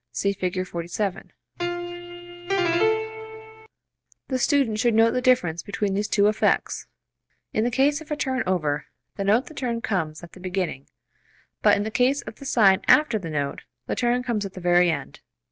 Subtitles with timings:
[0.11, 0.65] (See Fig.
[0.65, 2.49] 47.) [Illustration: Fig.
[2.49, 3.59] 47.]
[4.29, 6.87] The student should note the difference between these two effects;
[7.53, 8.87] in the case of a turn over
[9.17, 10.87] the note the turn comes at the beginning,
[11.61, 14.59] but in the case of the sign after the note the turn comes at the
[14.59, 15.19] very end.